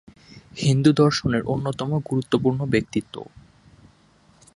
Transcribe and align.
হিন্দু 0.57 0.91
দর্শনের 0.93 1.43
অন্যতম 1.45 1.89
গুরুত্বপূর্ণ 2.09 2.59
ব্যক্তিত্ব। 2.65 3.15